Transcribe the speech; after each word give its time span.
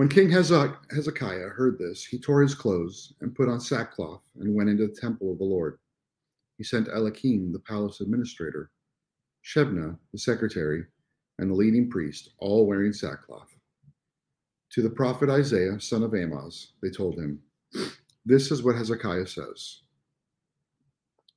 When 0.00 0.08
King 0.08 0.30
Hezekiah 0.30 1.50
heard 1.50 1.78
this, 1.78 2.06
he 2.06 2.18
tore 2.18 2.40
his 2.40 2.54
clothes 2.54 3.12
and 3.20 3.34
put 3.34 3.50
on 3.50 3.60
sackcloth 3.60 4.22
and 4.40 4.54
went 4.54 4.70
into 4.70 4.86
the 4.86 4.98
temple 4.98 5.30
of 5.30 5.36
the 5.36 5.44
Lord. 5.44 5.78
He 6.56 6.64
sent 6.64 6.88
Eliakim, 6.88 7.52
the 7.52 7.58
palace 7.58 8.00
administrator, 8.00 8.70
Shebna, 9.44 9.98
the 10.10 10.18
secretary, 10.18 10.86
and 11.38 11.50
the 11.50 11.54
leading 11.54 11.90
priest, 11.90 12.30
all 12.38 12.66
wearing 12.66 12.94
sackcloth. 12.94 13.54
To 14.70 14.80
the 14.80 14.88
prophet 14.88 15.28
Isaiah, 15.28 15.78
son 15.78 16.02
of 16.02 16.14
Amoz, 16.14 16.72
they 16.80 16.88
told 16.88 17.18
him, 17.18 17.38
This 18.24 18.50
is 18.50 18.62
what 18.62 18.76
Hezekiah 18.76 19.26
says 19.26 19.82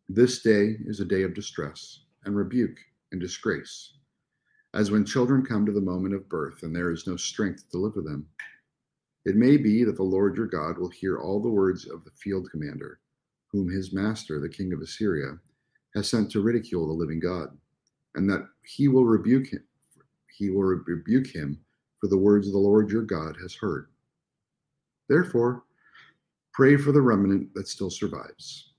This 0.08 0.42
day 0.42 0.78
is 0.86 1.02
a 1.02 1.06
day 1.06 1.24
of 1.24 1.34
distress 1.34 2.06
and 2.24 2.34
rebuke 2.34 2.78
and 3.12 3.20
disgrace, 3.20 3.98
as 4.74 4.90
when 4.90 5.04
children 5.04 5.46
come 5.46 5.66
to 5.66 5.74
the 5.74 5.82
moment 5.82 6.16
of 6.16 6.30
birth 6.30 6.64
and 6.64 6.74
there 6.74 6.92
is 6.92 7.08
no 7.08 7.18
strength 7.18 7.66
to 7.66 7.70
deliver 7.70 8.02
them. 8.02 8.26
It 9.26 9.36
may 9.36 9.58
be 9.58 9.84
that 9.86 9.96
the 9.96 10.04
Lord 10.04 10.36
your 10.36 10.48
God 10.48 10.78
will 10.78 10.90
hear 10.90 11.18
all 11.18 11.42
the 11.42 11.50
words 11.50 11.88
of 11.88 12.04
the 12.04 12.12
field 12.12 12.50
commander, 12.52 13.00
whom 13.52 13.70
his 13.70 13.94
master, 13.94 14.40
the 14.40 14.50
king 14.50 14.74
of 14.74 14.82
Assyria, 14.82 15.40
has 15.96 16.10
sent 16.10 16.30
to 16.32 16.42
ridicule 16.42 16.88
the 16.88 16.94
living 16.94 17.20
God, 17.20 17.58
and 18.16 18.30
that 18.30 18.48
he 18.64 18.88
will 18.88 19.06
rebuke 19.06 19.48
him. 19.48 19.64
He 20.38 20.50
will 20.50 20.64
rebuke 20.64 21.28
him 21.28 21.60
for 22.02 22.08
the 22.08 22.18
words 22.18 22.52
the 22.52 22.58
Lord 22.58 22.90
your 22.90 23.04
God 23.04 23.38
has 23.42 23.56
heard. 23.56 23.88
Therefore, 25.08 25.64
pray 26.54 26.76
for 26.76 26.92
the 26.92 27.02
remnant 27.02 27.54
that 27.54 27.68
still 27.68 27.90
survives. 27.90 28.74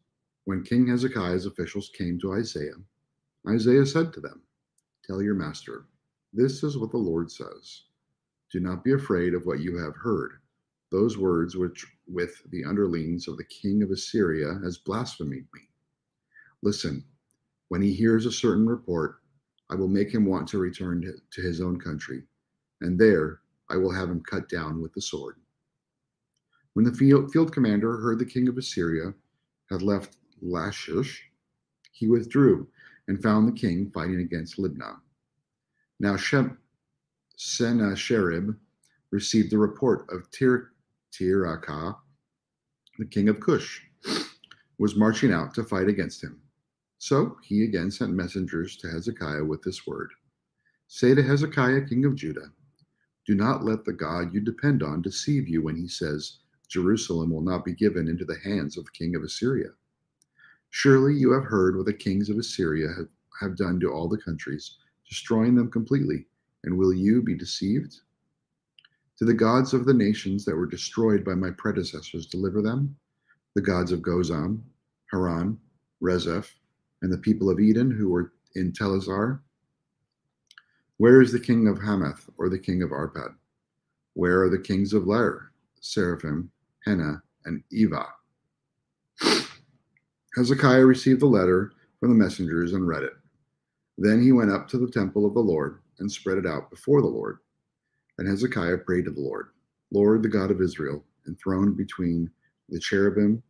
When 0.44 0.62
King 0.62 0.86
Hezekiah's 0.88 1.46
officials 1.46 1.90
came 1.96 2.18
to 2.20 2.34
Isaiah, 2.34 2.76
Isaiah 3.48 3.86
said 3.86 4.12
to 4.12 4.20
them, 4.20 4.42
Tell 5.06 5.22
your 5.22 5.34
master, 5.34 5.86
this 6.34 6.62
is 6.62 6.76
what 6.76 6.90
the 6.90 6.98
Lord 6.98 7.30
says. 7.30 7.84
Do 8.50 8.60
not 8.60 8.84
be 8.84 8.92
afraid 8.92 9.34
of 9.34 9.46
what 9.46 9.60
you 9.60 9.76
have 9.78 9.96
heard. 9.96 10.34
Those 10.90 11.18
words 11.18 11.56
which, 11.56 11.84
with 12.06 12.40
the 12.50 12.64
underlings 12.64 13.26
of 13.26 13.36
the 13.36 13.44
king 13.44 13.82
of 13.82 13.90
Assyria, 13.90 14.60
has 14.62 14.78
blasphemed 14.78 15.30
me. 15.30 15.68
Listen, 16.62 17.04
when 17.68 17.82
he 17.82 17.92
hears 17.92 18.26
a 18.26 18.32
certain 18.32 18.66
report, 18.66 19.16
I 19.70 19.74
will 19.74 19.88
make 19.88 20.12
him 20.12 20.24
want 20.24 20.46
to 20.48 20.58
return 20.58 21.02
to 21.02 21.40
his 21.42 21.60
own 21.60 21.80
country, 21.80 22.22
and 22.80 22.98
there 22.98 23.40
I 23.68 23.76
will 23.76 23.90
have 23.90 24.10
him 24.10 24.20
cut 24.20 24.48
down 24.48 24.80
with 24.80 24.92
the 24.92 25.00
sword. 25.00 25.36
When 26.74 26.84
the 26.84 26.92
field, 26.92 27.32
field 27.32 27.52
commander 27.52 27.96
heard 27.96 28.18
the 28.18 28.24
king 28.24 28.48
of 28.48 28.58
Assyria 28.58 29.14
had 29.70 29.82
left 29.82 30.16
Lachish, 30.42 31.24
he 31.92 32.08
withdrew 32.08 32.68
and 33.08 33.22
found 33.22 33.48
the 33.48 33.60
king 33.60 33.90
fighting 33.92 34.20
against 34.20 34.58
Libnah. 34.58 35.00
Now 36.00 36.16
Shem, 36.16 36.58
Sennacherib 37.36 38.56
received 39.10 39.50
the 39.50 39.58
report 39.58 40.06
of 40.10 40.30
Tir- 40.30 40.72
Tirhakah, 41.12 41.96
the 42.98 43.06
king 43.06 43.28
of 43.28 43.40
Cush, 43.40 43.82
was 44.78 44.96
marching 44.96 45.32
out 45.32 45.54
to 45.54 45.64
fight 45.64 45.88
against 45.88 46.22
him. 46.22 46.40
So 46.98 47.36
he 47.42 47.64
again 47.64 47.90
sent 47.90 48.12
messengers 48.12 48.76
to 48.78 48.88
Hezekiah 48.88 49.44
with 49.44 49.62
this 49.62 49.86
word 49.86 50.12
Say 50.86 51.14
to 51.14 51.22
Hezekiah, 51.22 51.86
king 51.88 52.04
of 52.04 52.14
Judah, 52.14 52.52
do 53.26 53.34
not 53.34 53.64
let 53.64 53.84
the 53.84 53.92
God 53.92 54.34
you 54.34 54.40
depend 54.40 54.82
on 54.82 55.02
deceive 55.02 55.48
you 55.48 55.62
when 55.62 55.76
he 55.76 55.88
says, 55.88 56.38
Jerusalem 56.68 57.30
will 57.30 57.42
not 57.42 57.64
be 57.64 57.74
given 57.74 58.06
into 58.06 58.24
the 58.24 58.38
hands 58.38 58.76
of 58.76 58.84
the 58.84 58.90
king 58.90 59.16
of 59.16 59.22
Assyria. 59.22 59.70
Surely 60.70 61.14
you 61.14 61.32
have 61.32 61.44
heard 61.44 61.76
what 61.76 61.86
the 61.86 61.92
kings 61.92 62.28
of 62.28 62.38
Assyria 62.38 62.88
have, 62.88 63.08
have 63.40 63.56
done 63.56 63.80
to 63.80 63.90
all 63.90 64.08
the 64.08 64.18
countries, 64.18 64.76
destroying 65.08 65.54
them 65.54 65.70
completely 65.70 66.26
and 66.64 66.76
will 66.76 66.92
you 66.92 67.22
be 67.22 67.34
deceived? 67.34 68.00
To 69.18 69.24
the 69.24 69.34
gods 69.34 69.72
of 69.72 69.84
the 69.84 69.94
nations 69.94 70.44
that 70.44 70.56
were 70.56 70.66
destroyed 70.66 71.24
by 71.24 71.34
my 71.34 71.50
predecessors, 71.56 72.26
deliver 72.26 72.60
them, 72.60 72.96
the 73.54 73.62
gods 73.62 73.92
of 73.92 74.00
Gozan, 74.00 74.60
Haran, 75.12 75.58
Rezeph, 76.02 76.50
and 77.02 77.12
the 77.12 77.18
people 77.18 77.48
of 77.48 77.60
Eden 77.60 77.90
who 77.90 78.08
were 78.08 78.32
in 78.56 78.72
Telassar? 78.72 79.40
Where 80.96 81.20
is 81.20 81.32
the 81.32 81.40
king 81.40 81.68
of 81.68 81.78
Hamath 81.78 82.28
or 82.38 82.48
the 82.48 82.58
king 82.58 82.82
of 82.82 82.90
Arpad? 82.90 83.34
Where 84.14 84.42
are 84.42 84.48
the 84.48 84.58
kings 84.58 84.92
of 84.92 85.06
Lair, 85.06 85.52
Sepharvaim, 85.82 86.48
Hena, 86.84 87.22
and 87.44 87.62
Ivvah? 87.72 88.08
Hezekiah 90.36 90.84
received 90.84 91.20
the 91.20 91.26
letter 91.26 91.72
from 92.00 92.10
the 92.10 92.24
messengers 92.24 92.72
and 92.72 92.86
read 92.86 93.02
it. 93.02 93.14
Then 93.98 94.22
he 94.22 94.32
went 94.32 94.50
up 94.50 94.66
to 94.68 94.78
the 94.78 94.90
temple 94.90 95.26
of 95.26 95.34
the 95.34 95.40
Lord 95.40 95.78
and 95.98 96.10
spread 96.10 96.38
it 96.38 96.46
out 96.46 96.70
before 96.70 97.00
the 97.00 97.08
Lord. 97.08 97.38
And 98.18 98.28
Hezekiah 98.28 98.78
prayed 98.78 99.06
to 99.06 99.10
the 99.10 99.20
Lord, 99.20 99.48
Lord, 99.90 100.22
the 100.22 100.28
God 100.28 100.50
of 100.50 100.60
Israel, 100.60 101.04
enthroned 101.26 101.76
between 101.76 102.30
the 102.68 102.80
cherubim, 102.80 103.42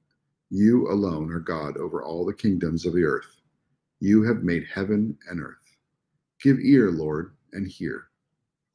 you 0.51 0.89
alone 0.91 1.33
are 1.33 1.41
God 1.41 1.77
over 1.79 2.03
all 2.03 2.25
the 2.25 2.35
kingdoms 2.35 2.87
of 2.87 2.95
the 2.95 3.05
earth. 3.05 3.41
You 4.01 4.23
have 4.23 4.43
made 4.43 4.67
heaven 4.73 5.19
and 5.29 5.41
earth. 5.41 5.77
Give 6.43 6.59
ear, 6.61 6.91
Lord, 6.91 7.35
and 7.53 7.67
hear. 7.67 8.09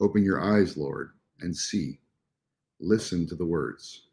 Open 0.01 0.23
your 0.23 0.41
eyes, 0.41 0.77
Lord, 0.77 1.11
and 1.41 1.55
see. 1.55 1.99
Listen 2.79 3.27
to 3.27 3.35
the 3.35 3.45
words. 3.45 4.07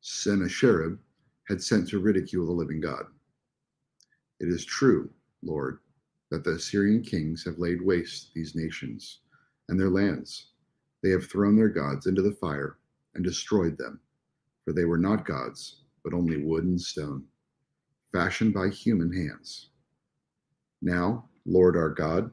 Sennacherib 0.00 0.98
had 1.48 1.62
sent 1.62 1.88
to 1.88 1.98
ridicule 1.98 2.46
the 2.46 2.52
living 2.52 2.80
God. 2.80 3.04
It 4.40 4.48
is 4.48 4.64
true, 4.64 5.10
Lord, 5.42 5.80
that 6.30 6.44
the 6.44 6.52
Assyrian 6.52 7.02
kings 7.02 7.44
have 7.44 7.58
laid 7.58 7.80
waste 7.80 8.32
these 8.34 8.54
nations 8.54 9.20
and 9.68 9.78
their 9.78 9.90
lands. 9.90 10.48
They 11.02 11.10
have 11.10 11.26
thrown 11.26 11.56
their 11.56 11.68
gods 11.68 12.06
into 12.06 12.22
the 12.22 12.32
fire 12.32 12.78
and 13.14 13.24
destroyed 13.24 13.78
them, 13.78 14.00
for 14.64 14.72
they 14.72 14.84
were 14.84 14.98
not 14.98 15.26
gods, 15.26 15.82
but 16.04 16.14
only 16.14 16.44
wood 16.44 16.64
and 16.64 16.80
stone, 16.80 17.24
fashioned 18.12 18.52
by 18.52 18.68
human 18.68 19.12
hands. 19.12 19.70
Now, 20.82 21.28
Lord 21.46 21.76
our 21.76 21.90
God, 21.90 22.30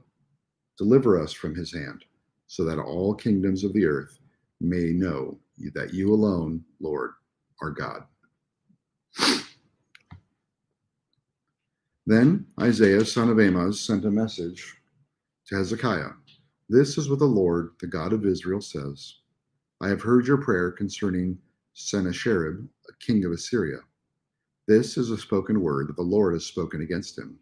deliver 0.78 1.22
us 1.22 1.32
from 1.32 1.56
his 1.56 1.74
hand, 1.74 2.04
so 2.48 2.66
that 2.66 2.80
all 2.80 3.14
kingdoms 3.14 3.64
of 3.64 3.74
the 3.74 3.86
earth 3.86 4.20
may 4.60 4.92
know 4.92 5.40
that 5.74 5.94
you 5.94 6.14
alone, 6.14 6.64
Lord, 6.80 7.12
are 7.62 7.72
God. 7.72 8.04
Then 12.06 12.46
Isaiah, 12.60 13.04
son 13.04 13.30
of 13.30 13.40
Amoz, 13.40 13.82
sent 13.82 14.06
a 14.06 14.12
message 14.12 14.76
to 15.48 15.56
Hezekiah. 15.56 16.12
This 16.70 16.98
is 16.98 17.10
what 17.10 17.20
the 17.20 17.26
Lord, 17.26 17.72
the 17.80 17.88
God 17.88 18.14
of 18.14 18.26
Israel, 18.26 18.62
says 18.62 19.16
I 19.82 19.90
have 19.90 20.02
heard 20.02 20.28
your 20.28 20.38
prayer 20.38 20.72
concerning 20.72 21.38
Sennacherib, 21.74 22.68
king 23.00 23.26
of 23.26 23.32
Assyria. 23.32 23.80
This 24.68 24.98
is 24.98 25.12
a 25.12 25.18
spoken 25.18 25.62
word 25.62 25.88
that 25.90 25.96
the 25.96 26.02
Lord 26.02 26.34
has 26.34 26.46
spoken 26.46 26.82
against 26.82 27.18
him. 27.18 27.38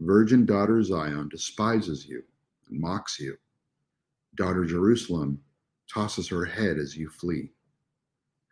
Virgin 0.00 0.46
daughter 0.46 0.82
Zion 0.82 1.28
despises 1.28 2.06
you 2.06 2.22
and 2.68 2.80
mocks 2.80 3.20
you. 3.20 3.36
Daughter 4.36 4.64
Jerusalem 4.64 5.40
tosses 5.92 6.28
her 6.28 6.44
head 6.44 6.78
as 6.78 6.96
you 6.96 7.08
flee. 7.08 7.50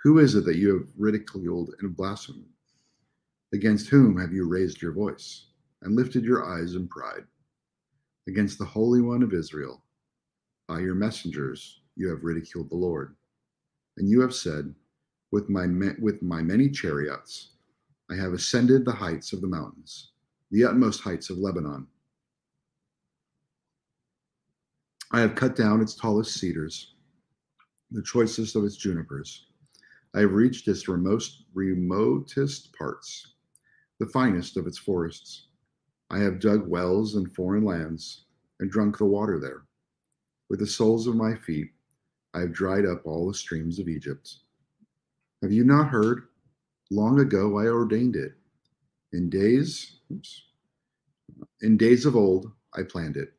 Who 0.02 0.18
is 0.18 0.34
it 0.34 0.44
that 0.44 0.56
you 0.56 0.74
have 0.74 0.88
ridiculed 0.96 1.74
and 1.80 1.96
blasphemed? 1.96 2.44
Against 3.52 3.88
whom 3.88 4.16
have 4.20 4.32
you 4.32 4.46
raised 4.46 4.80
your 4.80 4.92
voice 4.92 5.46
and 5.82 5.96
lifted 5.96 6.24
your 6.24 6.48
eyes 6.48 6.76
in 6.76 6.86
pride? 6.86 7.24
Against 8.28 8.58
the 8.58 8.64
Holy 8.64 9.00
One 9.00 9.24
of 9.24 9.34
Israel. 9.34 9.82
By 10.68 10.78
your 10.78 10.94
messengers 10.94 11.80
you 11.96 12.08
have 12.10 12.22
ridiculed 12.22 12.70
the 12.70 12.76
Lord. 12.76 13.16
And 13.96 14.08
you 14.08 14.20
have 14.20 14.32
said, 14.32 14.72
with 15.32 15.48
my, 15.48 15.66
with 15.98 16.22
my 16.22 16.42
many 16.42 16.70
chariots, 16.70 17.54
I 18.08 18.14
have 18.14 18.32
ascended 18.32 18.84
the 18.84 18.92
heights 18.92 19.32
of 19.32 19.40
the 19.40 19.48
mountains, 19.48 20.12
the 20.52 20.64
utmost 20.64 21.00
heights 21.00 21.28
of 21.28 21.38
Lebanon. 21.38 21.88
I 25.10 25.20
have 25.20 25.34
cut 25.34 25.56
down 25.56 25.80
its 25.80 25.96
tallest 25.96 26.38
cedars, 26.38 26.94
the 27.90 28.02
choicest 28.02 28.54
of 28.54 28.64
its 28.64 28.76
junipers. 28.76 29.46
I 30.14 30.20
have 30.20 30.34
reached 30.34 30.68
its 30.68 30.86
remote, 30.86 31.28
remotest 31.52 32.72
parts 32.78 33.34
the 34.00 34.06
finest 34.06 34.56
of 34.56 34.66
its 34.66 34.78
forests. 34.78 35.48
I 36.10 36.18
have 36.20 36.40
dug 36.40 36.66
wells 36.66 37.16
in 37.16 37.28
foreign 37.28 37.64
lands 37.64 38.24
and 38.58 38.70
drunk 38.70 38.96
the 38.96 39.04
water 39.04 39.38
there. 39.38 39.62
With 40.48 40.58
the 40.58 40.66
soles 40.66 41.06
of 41.06 41.14
my 41.14 41.36
feet, 41.36 41.70
I 42.34 42.40
have 42.40 42.52
dried 42.52 42.86
up 42.86 43.02
all 43.04 43.28
the 43.28 43.34
streams 43.34 43.78
of 43.78 43.88
Egypt. 43.88 44.36
Have 45.42 45.52
you 45.52 45.64
not 45.64 45.88
heard? 45.88 46.28
Long 46.90 47.20
ago 47.20 47.58
I 47.58 47.66
ordained 47.66 48.16
it. 48.16 48.32
In 49.12 49.28
days, 49.28 49.98
oops, 50.10 50.44
in 51.60 51.76
days 51.76 52.06
of 52.06 52.16
old, 52.16 52.50
I 52.74 52.82
planned 52.82 53.18
it. 53.18 53.34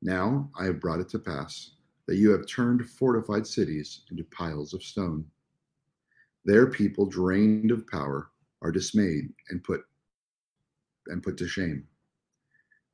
Now 0.00 0.50
I 0.58 0.64
have 0.64 0.80
brought 0.80 1.00
it 1.00 1.10
to 1.10 1.18
pass 1.18 1.72
that 2.06 2.16
you 2.16 2.30
have 2.30 2.46
turned 2.46 2.88
fortified 2.88 3.46
cities 3.46 4.00
into 4.10 4.24
piles 4.24 4.72
of 4.72 4.82
stone. 4.82 5.26
Their 6.46 6.66
people, 6.68 7.06
drained 7.06 7.70
of 7.70 7.86
power, 7.86 8.30
are 8.64 8.72
dismayed 8.72 9.32
and 9.50 9.62
put 9.62 9.82
and 11.06 11.22
put 11.22 11.36
to 11.36 11.46
shame. 11.46 11.86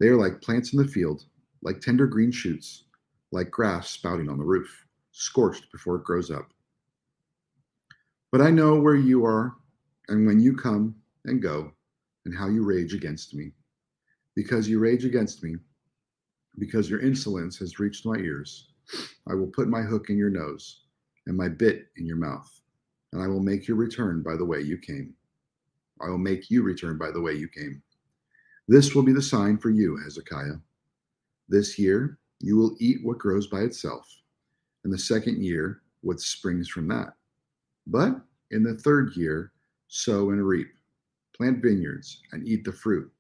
They 0.01 0.09
are 0.09 0.17
like 0.17 0.43
plants 0.43 0.73
in 0.73 0.83
the 0.83 0.89
field, 0.89 1.25
like 1.63 1.81
tender 1.81 2.07
green 2.07 2.33
shoots, 2.33 2.85
like 3.33 3.51
grass 3.51 3.89
spouting 3.91 4.29
on 4.29 4.39
the 4.39 4.45
roof, 4.45 4.87
scorched 5.13 5.71
before 5.71 5.97
it 5.97 6.05
grows 6.05 6.31
up. 6.31 6.51
But 8.33 8.41
I 8.41 8.51
know 8.51 8.79
where 8.81 8.97
you 8.97 9.25
are, 9.25 9.55
and 10.09 10.27
when 10.27 10.41
you 10.41 10.57
come 10.57 10.97
and 11.25 11.41
go, 11.41 11.73
and 12.25 12.37
how 12.37 12.49
you 12.49 12.65
rage 12.65 12.95
against 12.95 13.35
me. 13.35 13.53
Because 14.35 14.69
you 14.69 14.79
rage 14.79 15.05
against 15.05 15.43
me, 15.43 15.57
because 16.59 16.91
your 16.91 17.01
insolence 17.01 17.59
has 17.59 17.79
reached 17.79 18.07
my 18.07 18.17
ears, 18.17 18.71
I 19.29 19.35
will 19.35 19.47
put 19.47 19.69
my 19.69 19.83
hook 19.83 20.11
in 20.11 20.17
your 20.19 20.31
nose 20.31 20.83
and 21.27 21.37
my 21.37 21.49
bit 21.49 21.87
in 21.97 22.07
your 22.07 22.17
mouth, 22.17 22.49
and 23.13 23.23
I 23.23 23.29
will 23.29 23.41
make 23.41 23.69
you 23.69 23.75
return 23.75 24.23
by 24.23 24.37
the 24.37 24.45
way 24.45 24.61
you 24.61 24.79
came. 24.79 25.15
I 26.03 26.09
will 26.09 26.19
make 26.19 26.51
you 26.51 26.63
return 26.63 26.99
by 26.99 27.11
the 27.11 27.21
way 27.21 27.35
you 27.35 27.49
came. 27.49 27.83
This 28.69 28.95
will 28.95 29.03
be 29.03 29.13
the 29.13 29.23
sign 29.23 29.59
for 29.59 29.71
you, 29.71 29.97
Hezekiah. 29.97 30.57
This 31.49 31.79
year 31.79 32.19
you 32.41 32.57
will 32.57 32.77
eat 32.79 32.99
what 33.03 33.19
grows 33.19 33.47
by 33.47 33.61
itself, 33.61 34.07
and 34.85 34.93
the 34.93 34.99
second 34.99 35.43
year 35.43 35.83
what 36.03 36.21
springs 36.21 36.69
from 36.69 36.89
that. 36.89 37.15
But 37.87 38.21
in 38.51 38.63
the 38.63 38.75
third 38.75 39.17
year, 39.17 39.53
sow 39.89 40.31
and 40.31 40.47
reap, 40.47 40.69
plant 41.37 41.63
vineyards, 41.63 42.23
and 42.33 42.47
eat 42.47 42.65
the 42.65 42.73
fruit. 42.73 43.11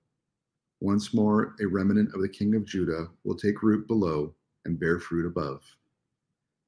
Once 0.81 1.13
more, 1.13 1.55
a 1.61 1.67
remnant 1.67 2.15
of 2.15 2.23
the 2.23 2.29
king 2.29 2.55
of 2.55 2.65
Judah 2.65 3.09
will 3.25 3.37
take 3.37 3.63
root 3.63 3.87
below 3.87 4.35
and 4.65 4.81
bear 4.81 4.99
fruit 4.99 5.27
above. 5.27 5.63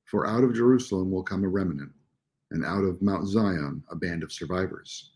For 0.04 0.26
out 0.26 0.44
of 0.44 0.54
Jerusalem 0.54 1.10
will 1.10 1.22
come 1.22 1.44
a 1.44 1.48
remnant, 1.48 1.92
and 2.50 2.64
out 2.64 2.84
of 2.84 3.00
Mount 3.00 3.26
Zion 3.26 3.82
a 3.90 3.96
band 3.96 4.22
of 4.22 4.32
survivors. 4.32 5.12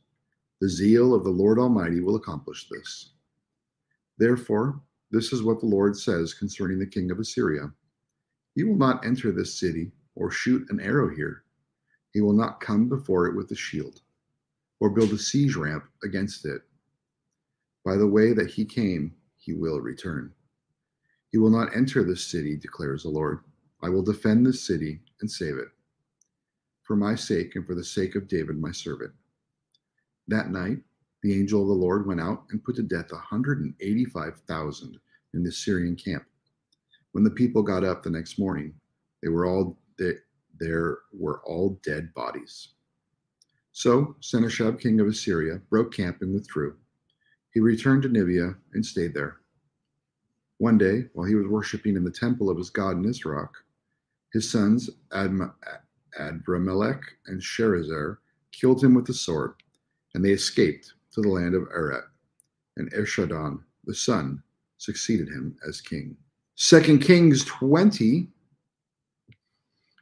The 0.61 0.69
zeal 0.69 1.15
of 1.15 1.25
the 1.25 1.31
Lord 1.31 1.59
Almighty 1.59 2.01
will 2.01 2.17
accomplish 2.17 2.69
this. 2.69 3.13
Therefore, 4.19 4.81
this 5.11 5.33
is 5.33 5.43
what 5.43 5.61
the 5.61 5.67
Lord 5.67 5.97
says 5.97 6.35
concerning 6.35 6.79
the 6.79 6.87
king 6.87 7.11
of 7.11 7.19
Assyria 7.19 7.73
He 8.55 8.65
will 8.65 8.77
not 8.77 9.05
enter 9.05 9.33
this 9.33 9.59
city 9.59 9.93
or 10.15 10.31
shoot 10.31 10.67
an 10.71 10.81
arrow 10.81 11.15
here. 11.15 11.45
He 12.13 12.23
will 12.23 12.33
not 12.33 12.61
come 12.61 12.89
before 12.89 13.27
it 13.27 13.37
with 13.37 13.51
a 13.51 13.55
shield 13.55 14.01
or 14.81 14.91
build 14.91 15.11
a 15.11 15.19
siege 15.19 15.57
ramp 15.57 15.85
against 16.03 16.47
it. 16.47 16.63
By 17.85 17.97
the 17.97 18.07
way 18.07 18.33
that 18.33 18.51
he 18.51 18.65
came, 18.65 19.15
he 19.37 19.53
will 19.53 19.81
return. 19.81 20.33
He 21.31 21.39
will 21.39 21.51
not 21.51 21.77
enter 21.77 22.03
this 22.03 22.27
city, 22.27 22.57
declares 22.57 23.03
the 23.03 23.11
Lord. 23.11 23.41
I 23.83 23.91
will 23.91 24.03
defend 24.03 24.47
this 24.47 24.67
city 24.67 25.01
and 25.21 25.31
save 25.31 25.57
it, 25.59 25.69
for 26.83 26.97
my 26.97 27.15
sake 27.15 27.57
and 27.57 27.67
for 27.67 27.75
the 27.75 27.85
sake 27.85 28.15
of 28.15 28.27
David, 28.27 28.59
my 28.59 28.73
servant. 28.73 29.13
That 30.29 30.51
night, 30.51 30.79
the 31.23 31.39
angel 31.39 31.63
of 31.63 31.69
the 31.69 31.75
Lord 31.75 32.07
went 32.07 32.21
out 32.21 32.45
and 32.51 32.63
put 32.63 32.77
to 32.77 32.83
death 32.83 33.13
185,000 33.13 34.99
in 35.35 35.43
the 35.43 35.53
Syrian 35.53 35.97
camp. 35.97 36.25
When 37.13 37.25
the 37.25 37.31
people 37.31 37.63
got 37.63 37.85
up 37.85 38.03
the 38.03 38.11
next 38.11 38.39
morning, 38.39 38.75
they 39.23 39.29
were 39.29 39.47
all 39.47 39.79
there 40.59 40.99
were 41.13 41.43
all 41.45 41.79
dead 41.83 42.13
bodies. 42.15 42.69
So 43.73 44.17
Sennacherib, 44.21 44.81
king 44.81 45.01
of 45.01 45.07
Assyria, 45.07 45.61
broke 45.69 45.93
camp 45.93 46.23
and 46.23 46.33
withdrew. 46.35 46.77
He 47.53 47.61
returned 47.61 48.03
to 48.03 48.09
Nineveh 48.09 48.57
and 48.73 48.85
stayed 48.85 49.15
there. 49.15 49.37
One 50.59 50.79
day, 50.79 51.11
while 51.13 51.27
he 51.27 51.35
was 51.35 51.47
worshiping 51.47 51.97
in 51.97 52.05
the 52.05 52.11
temple 52.11 52.49
of 52.49 52.57
his 52.57 52.71
god 52.71 52.97
Nisroch, 52.97 53.53
his 54.33 54.51
sons 54.51 54.89
Adm- 55.11 55.53
Adramelech 56.19 57.03
and 57.27 57.41
Sharezer 57.41 58.19
killed 58.53 58.83
him 58.83 58.95
with 58.95 59.07
the 59.07 59.15
sword, 59.15 59.55
and 60.17 60.25
they 60.25 60.31
escaped 60.31 60.95
to 61.13 61.21
the 61.21 61.29
land 61.29 61.55
of 61.55 61.69
Ararat, 61.71 62.05
and 62.79 62.91
Esarhaddon, 62.95 63.61
the 63.85 63.95
son, 63.95 64.43
succeeded 64.79 65.29
him 65.29 65.55
as 65.69 65.83
king. 65.83 66.17
Second 66.55 67.01
Kings 67.03 67.45
20. 67.45 68.27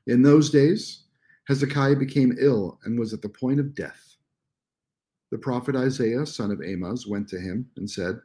In 0.06 0.22
those 0.22 0.50
days, 0.50 1.02
Hezekiah 1.48 1.96
became 1.96 2.36
ill 2.38 2.78
and 2.84 2.96
was 2.96 3.12
at 3.12 3.22
the 3.22 3.28
point 3.28 3.58
of 3.58 3.74
death. 3.74 4.16
The 5.32 5.38
prophet 5.38 5.74
Isaiah, 5.74 6.24
son 6.26 6.52
of 6.52 6.60
Amoz, 6.60 7.08
went 7.08 7.26
to 7.30 7.40
him 7.40 7.68
and 7.76 7.90
said, 7.90 8.20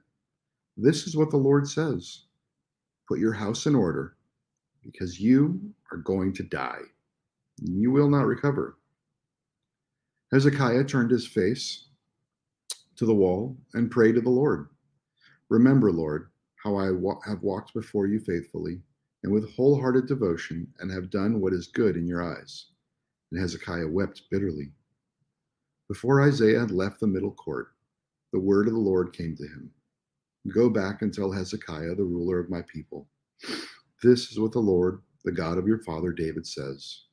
This 0.78 1.08
is 1.08 1.18
what 1.18 1.32
the 1.32 1.38
Lord 1.38 1.68
says 1.68 2.26
Put 3.08 3.18
your 3.18 3.34
house 3.34 3.66
in 3.66 3.74
order, 3.74 4.16
because 4.84 5.20
you 5.20 5.60
are 5.92 5.98
going 5.98 6.34
to 6.34 6.44
die. 6.44 6.82
You 7.64 7.90
will 7.90 8.12
not 8.12 8.28
recover. 8.28 8.79
Hezekiah 10.32 10.86
turned 10.86 11.12
his 11.12 11.28
face 11.28 11.88
to 12.98 13.06
the 13.06 13.16
wall 13.16 13.58
and 13.74 13.92
prayed 13.92 14.16
to 14.16 14.22
the 14.22 14.30
Lord. 14.30 14.70
Remember, 15.50 15.92
Lord, 15.92 16.30
how 16.64 16.76
I 16.76 16.92
wa- 16.92 17.22
have 17.26 17.44
walked 17.44 17.74
before 17.74 18.08
you 18.08 18.20
faithfully 18.20 18.82
and 19.24 19.34
with 19.34 19.54
wholehearted 19.56 20.08
devotion 20.08 20.68
and 20.80 20.92
have 20.92 21.10
done 21.12 21.42
what 21.42 21.54
is 21.54 21.68
good 21.68 21.98
in 21.98 22.08
your 22.08 22.24
eyes. 22.24 22.68
And 23.32 23.42
Hezekiah 23.42 23.88
wept 23.88 24.24
bitterly. 24.32 24.72
Before 25.90 26.22
Isaiah 26.22 26.62
had 26.62 26.72
left 26.72 27.00
the 27.00 27.08
middle 27.08 27.32
court, 27.34 27.70
the 28.34 28.40
word 28.40 28.68
of 28.68 28.74
the 28.74 28.80
Lord 28.80 29.14
came 29.14 29.36
to 29.38 29.44
him 29.48 29.72
Go 30.50 30.70
back 30.70 31.04
and 31.04 31.14
tell 31.14 31.32
Hezekiah, 31.32 31.96
the 31.96 32.04
ruler 32.04 32.40
of 32.40 32.50
my 32.50 32.64
people, 32.64 33.08
this 34.04 34.32
is 34.32 34.40
what 34.40 34.54
the 34.54 34.60
Lord, 34.60 35.02
the 35.26 35.32
God 35.32 35.58
of 35.58 35.68
your 35.68 35.80
father 35.84 36.12
David, 36.14 36.48
says 36.48 37.04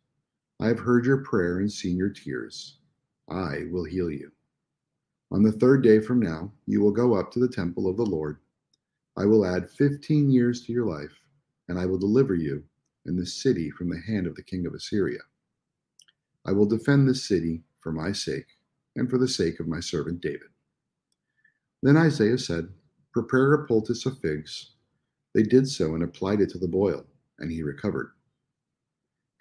I 0.60 0.68
have 0.68 0.80
heard 0.80 1.06
your 1.06 1.18
prayer 1.18 1.58
and 1.58 1.72
seen 1.72 1.96
your 1.98 2.10
tears. 2.10 2.78
I 3.28 3.64
will 3.70 3.84
heal 3.84 4.10
you. 4.10 4.30
On 5.30 5.42
the 5.42 5.52
third 5.52 5.82
day 5.82 6.00
from 6.00 6.20
now, 6.20 6.52
you 6.66 6.80
will 6.80 6.92
go 6.92 7.14
up 7.14 7.32
to 7.32 7.40
the 7.40 7.48
temple 7.48 7.88
of 7.88 7.96
the 7.96 8.06
Lord. 8.06 8.38
I 9.16 9.24
will 9.24 9.44
add 9.44 9.70
15 9.70 10.30
years 10.30 10.62
to 10.62 10.72
your 10.72 10.86
life, 10.86 11.20
and 11.68 11.78
I 11.78 11.86
will 11.86 11.98
deliver 11.98 12.34
you 12.34 12.62
and 13.06 13.18
this 13.18 13.34
city 13.34 13.70
from 13.70 13.88
the 13.88 14.00
hand 14.00 14.26
of 14.26 14.34
the 14.34 14.42
king 14.42 14.66
of 14.66 14.74
Assyria. 14.74 15.20
I 16.44 16.52
will 16.52 16.66
defend 16.66 17.08
this 17.08 17.26
city 17.26 17.62
for 17.80 17.92
my 17.92 18.12
sake 18.12 18.46
and 18.94 19.10
for 19.10 19.18
the 19.18 19.28
sake 19.28 19.58
of 19.58 19.68
my 19.68 19.80
servant 19.80 20.20
David. 20.20 20.48
Then 21.82 21.96
Isaiah 21.96 22.38
said, 22.38 22.68
Prepare 23.12 23.54
a 23.54 23.66
poultice 23.66 24.06
of 24.06 24.18
figs. 24.20 24.72
They 25.34 25.42
did 25.42 25.68
so 25.68 25.94
and 25.94 26.02
applied 26.02 26.40
it 26.40 26.50
to 26.50 26.58
the 26.58 26.68
boil, 26.68 27.04
and 27.38 27.50
he 27.50 27.62
recovered. 27.62 28.12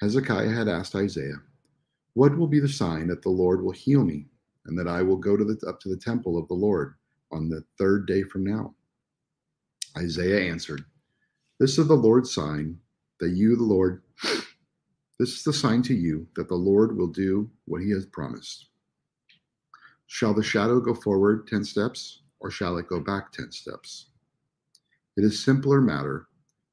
Hezekiah 0.01 0.49
had 0.49 0.67
asked 0.67 0.95
Isaiah, 0.95 1.41
What 2.15 2.37
will 2.37 2.47
be 2.47 2.61
the 2.61 2.69
sign 2.69 3.07
that 3.07 3.21
the 3.21 3.29
Lord 3.29 3.61
will 3.61 3.73
heal 3.73 4.03
me 4.03 4.27
and 4.65 4.79
that 4.79 4.87
I 4.87 5.01
will 5.01 5.17
go 5.17 5.35
to 5.35 5.43
the, 5.43 5.59
up 5.67 5.81
to 5.81 5.89
the 5.89 5.97
temple 5.97 6.37
of 6.37 6.47
the 6.47 6.53
Lord 6.53 6.95
on 7.31 7.49
the 7.49 7.63
third 7.77 8.07
day 8.07 8.23
from 8.23 8.45
now. 8.45 8.73
Isaiah 9.97 10.49
answered, 10.49 10.85
This 11.59 11.77
is 11.77 11.87
the 11.87 11.93
Lord's 11.93 12.33
sign 12.33 12.79
that 13.19 13.31
you, 13.31 13.57
the 13.57 13.63
Lord, 13.63 14.01
this 15.19 15.35
is 15.35 15.43
the 15.43 15.51
sign 15.51 15.81
to 15.83 15.93
you 15.93 16.25
that 16.37 16.47
the 16.47 16.55
Lord 16.55 16.95
will 16.95 17.07
do 17.07 17.51
what 17.65 17.81
he 17.81 17.91
has 17.91 18.05
promised. 18.05 18.69
Shall 20.07 20.33
the 20.33 20.41
shadow 20.41 20.79
go 20.79 20.93
forward 20.93 21.47
10 21.47 21.65
steps, 21.65 22.21
or 22.39 22.49
shall 22.49 22.77
it 22.77 22.87
go 22.87 23.01
back 23.01 23.33
10 23.33 23.51
steps? 23.51 24.07
It 25.17 25.25
is 25.25 25.43
simpler 25.43 25.81
matter 25.81 26.27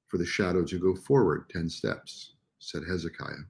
for 0.07 0.19
the 0.19 0.27
shadow 0.27 0.65
to 0.65 0.79
go 0.79 0.95
forward 0.95 1.51
10 1.51 1.69
steps, 1.69 2.35
said 2.61 2.83
Hezekiah. 2.89 3.47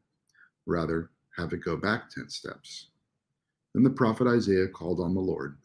Rather, 0.65 1.11
have 1.37 1.53
it 1.53 1.65
go 1.65 1.77
back 1.77 2.11
10 2.11 2.29
steps. 2.29 2.89
Then 3.75 3.83
the 3.83 3.91
prophet 3.91 4.27
Isaiah 4.27 4.69
called 4.69 5.01
on 5.01 5.15
the 5.15 5.21
Lord, 5.21 5.57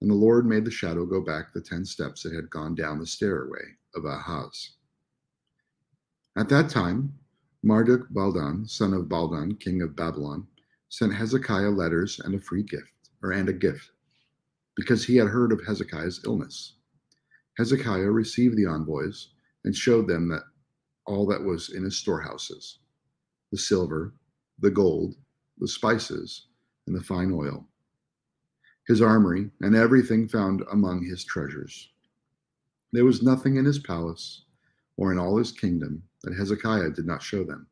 and 0.00 0.10
the 0.10 0.14
Lord 0.14 0.46
made 0.46 0.64
the 0.64 0.70
shadow 0.70 1.06
go 1.06 1.22
back 1.22 1.52
the 1.52 1.60
ten 1.60 1.84
steps 1.84 2.26
it 2.26 2.34
had 2.34 2.50
gone 2.50 2.74
down 2.74 2.98
the 2.98 3.06
stairway 3.06 3.62
of 3.94 4.04
Ahaz. 4.04 4.72
At 6.36 6.50
that 6.50 6.68
time, 6.68 7.14
Marduk 7.62 8.10
Baldan, 8.10 8.68
son 8.68 8.92
of 8.92 9.06
Baldan, 9.06 9.58
king 9.58 9.80
of 9.80 9.96
Babylon, 9.96 10.46
sent 10.90 11.14
Hezekiah 11.14 11.70
letters 11.70 12.20
and 12.20 12.34
a 12.34 12.38
free 12.40 12.62
gift, 12.62 12.92
or 13.22 13.32
and 13.32 13.48
a 13.48 13.54
gift, 13.54 13.90
because 14.76 15.04
he 15.04 15.16
had 15.16 15.28
heard 15.28 15.50
of 15.50 15.64
Hezekiah's 15.66 16.20
illness. 16.26 16.74
Hezekiah 17.56 18.10
received 18.10 18.56
the 18.56 18.66
envoys 18.66 19.30
and 19.64 19.74
showed 19.74 20.06
them 20.06 20.28
that 20.28 20.42
all 21.06 21.26
that 21.26 21.42
was 21.42 21.70
in 21.70 21.84
his 21.84 21.96
storehouses 21.96 22.80
the 23.52 23.56
silver, 23.56 24.12
the 24.60 24.70
gold, 24.70 25.14
the 25.58 25.68
spices, 25.68 26.46
and 26.86 26.96
the 26.96 27.02
fine 27.02 27.32
oil, 27.32 27.66
his 28.86 29.02
armory, 29.02 29.50
and 29.60 29.74
everything 29.74 30.28
found 30.28 30.62
among 30.72 31.04
his 31.04 31.24
treasures. 31.24 31.90
There 32.92 33.04
was 33.04 33.22
nothing 33.22 33.56
in 33.56 33.64
his 33.64 33.78
palace 33.78 34.44
or 34.96 35.12
in 35.12 35.18
all 35.18 35.36
his 35.36 35.52
kingdom 35.52 36.02
that 36.22 36.34
Hezekiah 36.34 36.90
did 36.90 37.06
not 37.06 37.22
show 37.22 37.44
them. 37.44 37.66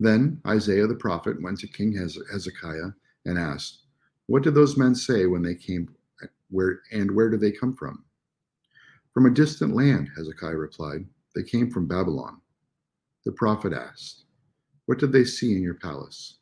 Then 0.00 0.40
Isaiah 0.46 0.86
the 0.86 0.94
prophet 0.94 1.42
went 1.42 1.58
to 1.60 1.68
King 1.68 1.96
Hezekiah 1.96 2.90
and 3.24 3.38
asked, 3.38 3.82
What 4.26 4.42
did 4.42 4.54
those 4.54 4.76
men 4.76 4.94
say 4.94 5.26
when 5.26 5.42
they 5.42 5.54
came? 5.54 5.88
Where 6.50 6.80
and 6.92 7.10
where 7.10 7.28
did 7.28 7.40
they 7.40 7.52
come 7.52 7.74
from? 7.74 8.04
From 9.12 9.26
a 9.26 9.30
distant 9.30 9.74
land, 9.74 10.10
Hezekiah 10.16 10.56
replied. 10.56 11.04
They 11.34 11.42
came 11.42 11.70
from 11.70 11.86
Babylon. 11.86 12.40
The 13.24 13.32
prophet 13.32 13.72
asked, 13.72 14.24
What 14.88 14.98
did 14.98 15.12
they 15.12 15.24
see 15.24 15.54
in 15.54 15.62
your 15.62 15.74
palace? 15.74 16.38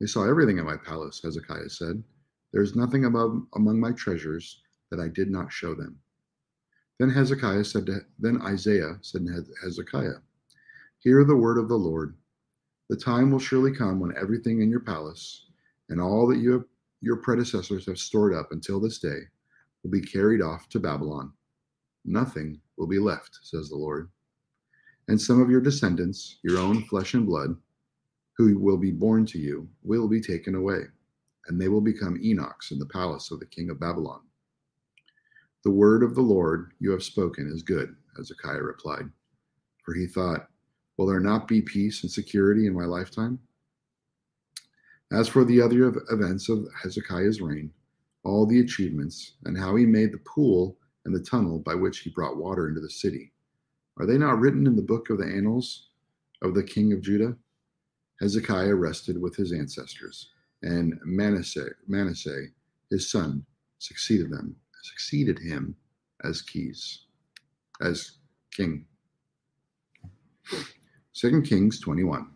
They 0.00 0.06
saw 0.06 0.26
everything 0.26 0.56
in 0.56 0.64
my 0.64 0.78
palace, 0.78 1.20
Hezekiah 1.22 1.68
said. 1.68 2.02
There 2.50 2.62
is 2.62 2.74
nothing 2.74 3.04
above, 3.04 3.42
among 3.54 3.78
my 3.78 3.92
treasures 3.92 4.62
that 4.90 5.00
I 5.00 5.08
did 5.08 5.30
not 5.30 5.52
show 5.52 5.74
them. 5.74 5.98
Then 6.98 7.10
Hezekiah 7.10 7.64
said 7.64 7.84
to, 7.86 8.00
then 8.18 8.40
Isaiah 8.40 8.96
said 9.02 9.26
to 9.26 9.44
Hezekiah, 9.62 10.20
Hear 11.00 11.24
the 11.24 11.36
word 11.36 11.58
of 11.58 11.68
the 11.68 11.76
Lord. 11.76 12.16
The 12.88 12.96
time 12.96 13.30
will 13.30 13.38
surely 13.38 13.70
come 13.70 14.00
when 14.00 14.16
everything 14.16 14.62
in 14.62 14.70
your 14.70 14.80
palace 14.80 15.44
and 15.90 16.00
all 16.00 16.26
that 16.28 16.38
you 16.38 16.52
have, 16.52 16.64
your 17.02 17.16
predecessors 17.16 17.84
have 17.84 17.98
stored 17.98 18.32
up 18.32 18.52
until 18.52 18.80
this 18.80 18.98
day 18.98 19.18
will 19.82 19.90
be 19.90 20.00
carried 20.00 20.40
off 20.40 20.70
to 20.70 20.80
Babylon. 20.80 21.34
Nothing 22.06 22.62
will 22.78 22.86
be 22.86 22.98
left, 22.98 23.40
says 23.42 23.68
the 23.68 23.76
Lord. 23.76 24.08
And 25.08 25.20
some 25.20 25.40
of 25.40 25.50
your 25.50 25.60
descendants, 25.60 26.38
your 26.42 26.58
own 26.58 26.84
flesh 26.84 27.14
and 27.14 27.26
blood, 27.26 27.56
who 28.36 28.58
will 28.58 28.76
be 28.76 28.90
born 28.90 29.24
to 29.26 29.38
you, 29.38 29.68
will 29.82 30.08
be 30.08 30.20
taken 30.20 30.54
away, 30.54 30.82
and 31.46 31.60
they 31.60 31.68
will 31.68 31.80
become 31.80 32.18
eunuchs 32.20 32.70
in 32.70 32.78
the 32.78 32.86
palace 32.86 33.30
of 33.30 33.40
the 33.40 33.46
king 33.46 33.70
of 33.70 33.80
Babylon. 33.80 34.20
The 35.64 35.70
word 35.70 36.02
of 36.02 36.14
the 36.14 36.22
Lord 36.22 36.72
you 36.80 36.90
have 36.90 37.02
spoken 37.02 37.48
is 37.48 37.62
good, 37.62 37.94
Hezekiah 38.16 38.62
replied. 38.62 39.10
For 39.84 39.94
he 39.94 40.06
thought, 40.06 40.48
Will 40.96 41.06
there 41.06 41.20
not 41.20 41.46
be 41.46 41.60
peace 41.60 42.02
and 42.02 42.10
security 42.10 42.66
in 42.66 42.74
my 42.74 42.84
lifetime? 42.84 43.38
As 45.12 45.28
for 45.28 45.44
the 45.44 45.60
other 45.60 45.94
events 46.10 46.48
of 46.48 46.66
Hezekiah's 46.82 47.40
reign, 47.40 47.70
all 48.24 48.46
the 48.46 48.60
achievements, 48.60 49.34
and 49.44 49.56
how 49.56 49.76
he 49.76 49.86
made 49.86 50.12
the 50.12 50.18
pool 50.18 50.78
and 51.04 51.14
the 51.14 51.22
tunnel 51.22 51.60
by 51.60 51.74
which 51.74 52.00
he 52.00 52.10
brought 52.10 52.36
water 52.36 52.68
into 52.68 52.80
the 52.80 52.90
city, 52.90 53.32
are 53.98 54.06
they 54.06 54.18
not 54.18 54.38
written 54.38 54.66
in 54.66 54.76
the 54.76 54.82
book 54.82 55.10
of 55.10 55.18
the 55.18 55.26
annals 55.26 55.88
of 56.42 56.54
the 56.54 56.62
king 56.62 56.92
of 56.92 57.02
Judah? 57.02 57.36
Hezekiah 58.20 58.74
rested 58.74 59.20
with 59.20 59.36
his 59.36 59.52
ancestors, 59.52 60.30
and 60.62 60.98
Manasseh, 61.04 61.70
Manasseh 61.86 62.46
his 62.90 63.10
son, 63.10 63.44
succeeded 63.78 64.30
them 64.30 64.56
succeeded 64.86 65.38
him 65.38 65.74
as 66.24 66.42
keys, 66.42 67.00
as 67.80 68.12
king. 68.52 68.84
2 71.14 71.42
Kings 71.42 71.80
21. 71.80 72.28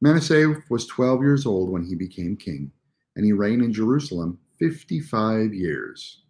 Manasseh 0.00 0.62
was 0.70 0.86
12 0.86 1.22
years 1.22 1.46
old 1.46 1.70
when 1.70 1.84
he 1.84 1.94
became 1.94 2.36
king, 2.36 2.70
and 3.16 3.24
he 3.24 3.32
reigned 3.32 3.62
in 3.62 3.72
Jerusalem 3.72 4.38
55 4.58 5.52
years. 5.52 6.23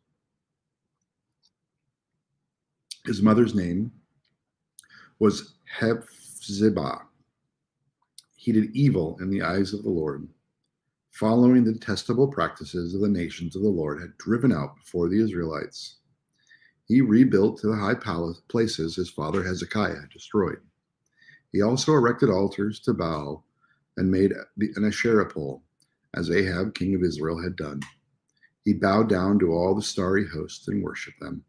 His 3.07 3.21
mother's 3.21 3.55
name 3.55 3.93
was 5.19 5.55
Hephzibah. 5.79 7.03
He 8.35 8.53
did 8.53 8.75
evil 8.75 9.19
in 9.21 9.31
the 9.31 9.43
eyes 9.43 9.73
of 9.73 9.83
the 9.83 9.91
Lord 9.91 10.29
following 11.15 11.63
the 11.63 11.73
detestable 11.73 12.27
practices 12.27 12.93
of 12.93 13.01
the 13.01 13.09
nations 13.09 13.55
of 13.55 13.63
the 13.63 13.69
Lord 13.69 14.01
had 14.01 14.19
driven 14.19 14.53
out 14.53 14.75
before 14.75 15.09
the 15.09 15.23
Israelites. 15.23 15.99
He 16.87 17.01
rebuilt 17.03 17.63
the 17.63 17.77
high 17.77 17.95
palace 17.95 18.41
places 18.49 18.97
his 18.97 19.11
father 19.11 19.45
Hezekiah 19.45 20.01
had 20.01 20.11
destroyed. 20.11 20.59
He 21.53 21.63
also 21.63 21.93
erected 21.93 22.31
altars 22.31 22.81
to 22.81 22.93
Baal 22.95 23.47
and 23.97 24.11
made 24.11 24.33
an 24.33 24.85
Asherah 24.85 25.27
pole, 25.27 25.63
as 26.15 26.33
Ahab, 26.33 26.75
king 26.75 26.97
of 26.97 27.05
Israel, 27.05 27.41
had 27.41 27.55
done. 27.55 27.81
He 28.65 28.73
bowed 28.73 29.09
down 29.09 29.39
to 29.39 29.53
all 29.53 29.75
the 29.75 29.83
starry 29.83 30.27
hosts 30.27 30.67
and 30.67 30.83
worshipped 30.83 31.21
them. 31.21 31.45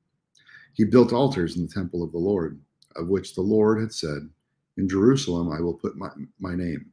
He 0.75 0.83
built 0.83 1.13
altars 1.13 1.55
in 1.55 1.65
the 1.65 1.71
temple 1.71 2.03
of 2.03 2.11
the 2.11 2.17
Lord, 2.17 2.59
of 2.97 3.07
which 3.07 3.33
the 3.33 3.41
Lord 3.41 3.79
had 3.79 3.93
said, 3.93 4.29
In 4.75 4.89
Jerusalem 4.89 5.49
I 5.49 5.61
will 5.61 5.73
put 5.73 5.95
my, 5.95 6.09
my 6.37 6.53
name. 6.53 6.91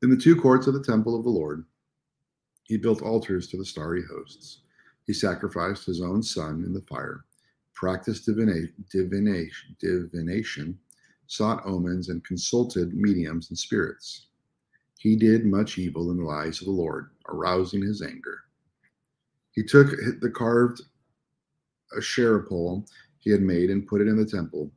In 0.00 0.10
the 0.10 0.16
two 0.16 0.36
courts 0.40 0.68
of 0.68 0.74
the 0.74 0.82
temple 0.82 1.16
of 1.16 1.24
the 1.24 1.30
Lord, 1.30 1.64
he 2.62 2.76
built 2.76 3.02
altars 3.02 3.48
to 3.48 3.56
the 3.56 3.64
starry 3.64 4.04
hosts. 4.08 4.60
He 5.06 5.12
sacrificed 5.12 5.84
his 5.86 6.00
own 6.00 6.22
son 6.22 6.62
in 6.64 6.72
the 6.72 6.82
fire, 6.82 7.24
practiced 7.74 8.26
divina- 8.26 8.68
divination, 8.90 9.76
divination, 9.80 10.78
sought 11.26 11.66
omens, 11.66 12.10
and 12.10 12.24
consulted 12.24 12.94
mediums 12.94 13.50
and 13.50 13.58
spirits. 13.58 14.28
He 14.98 15.16
did 15.16 15.44
much 15.46 15.78
evil 15.78 16.12
in 16.12 16.16
the 16.16 16.30
eyes 16.30 16.60
of 16.60 16.66
the 16.66 16.72
Lord, 16.72 17.10
arousing 17.28 17.82
his 17.82 18.02
anger. 18.02 18.42
He 19.50 19.64
took 19.64 19.90
the 20.20 20.30
carved 20.30 20.82
Asherah 21.96 22.44
pole 22.44 22.86
he 23.18 23.30
had 23.30 23.42
made 23.42 23.70
and 23.70 23.86
put 23.86 24.00
it 24.00 24.08
in 24.08 24.16
the 24.16 24.26
temple, 24.26 24.72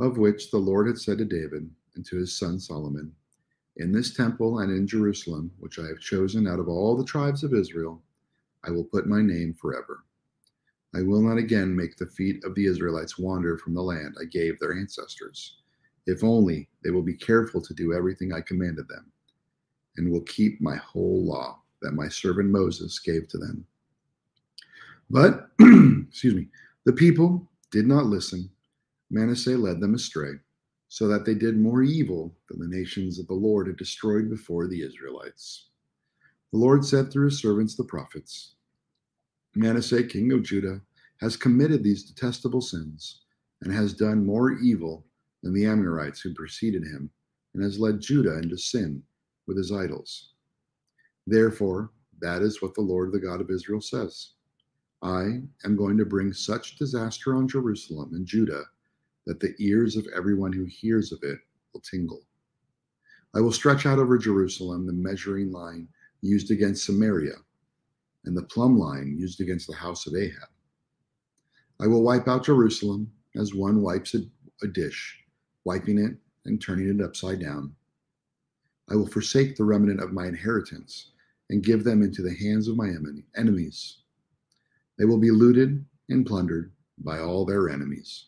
of 0.00 0.18
which 0.18 0.50
the 0.50 0.58
Lord 0.58 0.86
had 0.86 0.98
said 0.98 1.18
to 1.18 1.24
David 1.24 1.70
and 1.94 2.04
to 2.06 2.16
his 2.16 2.36
son 2.38 2.58
Solomon, 2.58 3.14
in 3.76 3.92
this 3.92 4.14
temple 4.14 4.60
and 4.60 4.70
in 4.70 4.86
Jerusalem, 4.86 5.50
which 5.58 5.78
I 5.78 5.86
have 5.86 5.98
chosen 5.98 6.46
out 6.46 6.60
of 6.60 6.68
all 6.68 6.96
the 6.96 7.04
tribes 7.04 7.42
of 7.42 7.54
Israel, 7.54 8.02
I 8.62 8.70
will 8.70 8.84
put 8.84 9.06
my 9.06 9.20
name 9.20 9.54
forever. 9.54 10.04
I 10.94 11.02
will 11.02 11.20
not 11.20 11.38
again 11.38 11.74
make 11.74 11.96
the 11.96 12.06
feet 12.06 12.44
of 12.44 12.54
the 12.54 12.66
Israelites 12.66 13.18
wander 13.18 13.58
from 13.58 13.74
the 13.74 13.82
land 13.82 14.16
I 14.20 14.26
gave 14.26 14.58
their 14.58 14.72
ancestors, 14.72 15.58
if 16.06 16.22
only 16.22 16.68
they 16.84 16.90
will 16.90 17.02
be 17.02 17.16
careful 17.16 17.60
to 17.62 17.74
do 17.74 17.92
everything 17.92 18.32
I 18.32 18.40
commanded 18.42 18.86
them, 18.88 19.10
and 19.96 20.10
will 20.10 20.22
keep 20.22 20.60
my 20.60 20.76
whole 20.76 21.24
law 21.24 21.60
that 21.82 21.94
my 21.94 22.08
servant 22.08 22.50
Moses 22.50 22.98
gave 23.00 23.26
to 23.28 23.38
them. 23.38 23.66
But, 25.10 25.48
excuse 25.60 26.34
me, 26.34 26.48
the 26.84 26.92
people 26.92 27.50
did 27.70 27.86
not 27.86 28.06
listen. 28.06 28.50
Manasseh 29.10 29.56
led 29.56 29.80
them 29.80 29.94
astray 29.94 30.32
so 30.88 31.08
that 31.08 31.24
they 31.24 31.34
did 31.34 31.58
more 31.58 31.82
evil 31.82 32.36
than 32.48 32.60
the 32.60 32.76
nations 32.76 33.16
that 33.16 33.28
the 33.28 33.34
Lord 33.34 33.66
had 33.66 33.76
destroyed 33.76 34.30
before 34.30 34.66
the 34.66 34.82
Israelites. 34.82 35.68
The 36.52 36.58
Lord 36.58 36.84
said 36.84 37.10
through 37.10 37.26
his 37.26 37.40
servants 37.40 37.74
the 37.74 37.84
prophets 37.84 38.54
Manasseh, 39.56 40.04
king 40.04 40.32
of 40.32 40.42
Judah, 40.42 40.80
has 41.20 41.36
committed 41.36 41.82
these 41.82 42.04
detestable 42.04 42.60
sins 42.60 43.22
and 43.62 43.72
has 43.72 43.94
done 43.94 44.26
more 44.26 44.52
evil 44.52 45.06
than 45.42 45.52
the 45.52 45.66
Amorites 45.66 46.20
who 46.20 46.34
preceded 46.34 46.84
him, 46.84 47.10
and 47.54 47.62
has 47.62 47.78
led 47.78 48.00
Judah 48.00 48.38
into 48.38 48.56
sin 48.56 49.02
with 49.46 49.56
his 49.56 49.70
idols. 49.70 50.32
Therefore, 51.26 51.90
that 52.20 52.42
is 52.42 52.60
what 52.60 52.74
the 52.74 52.80
Lord, 52.80 53.12
the 53.12 53.20
God 53.20 53.40
of 53.40 53.50
Israel, 53.50 53.80
says 53.80 54.33
I 55.02 55.42
am 55.64 55.76
going 55.76 55.96
to 55.98 56.04
bring 56.04 56.32
such 56.32 56.76
disaster 56.76 57.34
on 57.34 57.48
Jerusalem 57.48 58.14
and 58.14 58.26
Judah 58.26 58.64
that 59.26 59.40
the 59.40 59.54
ears 59.58 59.96
of 59.96 60.06
everyone 60.14 60.52
who 60.52 60.64
hears 60.64 61.12
of 61.12 61.18
it 61.22 61.38
will 61.72 61.80
tingle. 61.80 62.22
I 63.34 63.40
will 63.40 63.52
stretch 63.52 63.86
out 63.86 63.98
over 63.98 64.16
Jerusalem 64.16 64.86
the 64.86 64.92
measuring 64.92 65.50
line 65.50 65.88
used 66.20 66.50
against 66.50 66.86
Samaria 66.86 67.36
and 68.24 68.36
the 68.36 68.44
plumb 68.44 68.78
line 68.78 69.16
used 69.18 69.40
against 69.40 69.66
the 69.66 69.74
house 69.74 70.06
of 70.06 70.14
Ahab. 70.14 70.48
I 71.80 71.86
will 71.86 72.02
wipe 72.02 72.28
out 72.28 72.44
Jerusalem 72.44 73.10
as 73.36 73.54
one 73.54 73.82
wipes 73.82 74.14
a, 74.14 74.20
a 74.62 74.68
dish, 74.68 75.18
wiping 75.64 75.98
it 75.98 76.16
and 76.44 76.60
turning 76.60 76.88
it 76.88 77.04
upside 77.04 77.40
down. 77.40 77.74
I 78.90 78.96
will 78.96 79.06
forsake 79.06 79.56
the 79.56 79.64
remnant 79.64 80.00
of 80.00 80.12
my 80.12 80.26
inheritance 80.26 81.10
and 81.50 81.62
give 81.62 81.84
them 81.84 82.02
into 82.02 82.22
the 82.22 82.34
hands 82.34 82.68
of 82.68 82.76
my 82.76 82.90
enemies. 83.36 83.98
They 84.98 85.04
will 85.04 85.18
be 85.18 85.30
looted 85.30 85.84
and 86.08 86.26
plundered 86.26 86.72
by 86.98 87.18
all 87.18 87.44
their 87.44 87.68
enemies. 87.68 88.26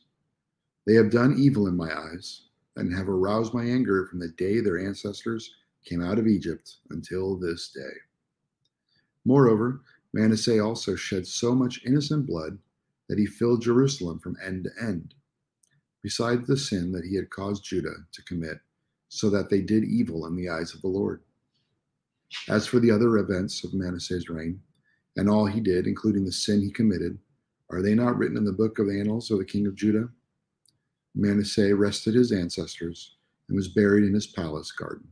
They 0.86 0.94
have 0.94 1.10
done 1.10 1.36
evil 1.38 1.66
in 1.66 1.76
my 1.76 1.96
eyes 1.96 2.42
and 2.76 2.92
have 2.94 3.08
aroused 3.08 3.54
my 3.54 3.64
anger 3.64 4.06
from 4.06 4.18
the 4.18 4.28
day 4.28 4.60
their 4.60 4.78
ancestors 4.78 5.54
came 5.84 6.02
out 6.02 6.18
of 6.18 6.26
Egypt 6.26 6.76
until 6.90 7.36
this 7.36 7.70
day. 7.70 7.94
Moreover, 9.24 9.82
Manasseh 10.12 10.60
also 10.60 10.94
shed 10.94 11.26
so 11.26 11.54
much 11.54 11.84
innocent 11.84 12.26
blood 12.26 12.58
that 13.08 13.18
he 13.18 13.26
filled 13.26 13.62
Jerusalem 13.62 14.18
from 14.18 14.36
end 14.44 14.64
to 14.64 14.84
end, 14.84 15.14
besides 16.02 16.46
the 16.46 16.56
sin 16.56 16.92
that 16.92 17.04
he 17.04 17.14
had 17.14 17.30
caused 17.30 17.64
Judah 17.64 17.96
to 18.12 18.22
commit, 18.22 18.58
so 19.08 19.30
that 19.30 19.48
they 19.48 19.60
did 19.60 19.84
evil 19.84 20.26
in 20.26 20.34
the 20.34 20.48
eyes 20.48 20.74
of 20.74 20.82
the 20.82 20.88
Lord. 20.88 21.22
As 22.48 22.66
for 22.66 22.80
the 22.80 22.90
other 22.90 23.18
events 23.18 23.62
of 23.62 23.74
Manasseh's 23.74 24.28
reign, 24.28 24.60
and 25.16 25.28
all 25.28 25.46
he 25.46 25.60
did, 25.60 25.86
including 25.86 26.24
the 26.24 26.32
sin 26.32 26.60
he 26.60 26.70
committed, 26.70 27.18
are 27.70 27.82
they 27.82 27.94
not 27.94 28.16
written 28.16 28.36
in 28.36 28.44
the 28.44 28.52
book 28.52 28.78
of 28.78 28.86
the 28.86 29.00
annals 29.00 29.30
of 29.30 29.38
the 29.38 29.44
king 29.44 29.66
of 29.66 29.74
Judah? 29.74 30.08
Manasseh 31.14 31.74
rested 31.74 32.14
his 32.14 32.30
ancestors 32.30 33.16
and 33.48 33.56
was 33.56 33.68
buried 33.68 34.04
in 34.04 34.14
his 34.14 34.26
palace 34.26 34.70
garden, 34.70 35.08